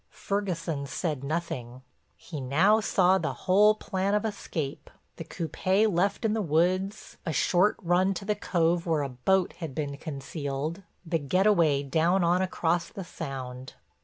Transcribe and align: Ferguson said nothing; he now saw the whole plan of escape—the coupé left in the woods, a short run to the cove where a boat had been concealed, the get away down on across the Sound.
Ferguson 0.09 0.87
said 0.87 1.23
nothing; 1.23 1.83
he 2.17 2.41
now 2.41 2.79
saw 2.79 3.19
the 3.19 3.33
whole 3.45 3.75
plan 3.75 4.15
of 4.15 4.25
escape—the 4.25 5.23
coupé 5.25 5.85
left 5.95 6.25
in 6.25 6.33
the 6.33 6.41
woods, 6.41 7.17
a 7.23 7.31
short 7.31 7.77
run 7.83 8.15
to 8.15 8.25
the 8.25 8.33
cove 8.33 8.87
where 8.87 9.03
a 9.03 9.09
boat 9.09 9.53
had 9.59 9.75
been 9.75 9.97
concealed, 9.97 10.81
the 11.05 11.19
get 11.19 11.45
away 11.45 11.83
down 11.83 12.23
on 12.23 12.41
across 12.41 12.89
the 12.89 13.03
Sound. 13.05 13.75